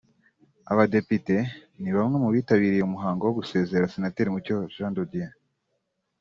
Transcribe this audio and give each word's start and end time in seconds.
abadepite 0.71 1.35
ni 1.81 1.91
bamwe 1.95 2.17
mu 2.23 2.29
bitabiriye 2.35 2.83
umuhango 2.85 3.21
wo 3.23 3.33
gusezera 3.39 3.91
senateri 3.93 4.33
Mucyo 4.33 4.55
Jean 4.73 4.93
De 4.95 5.03
Dieu 5.11 5.33